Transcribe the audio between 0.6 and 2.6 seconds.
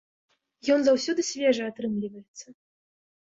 Ён заўсёды свежы атрымліваецца!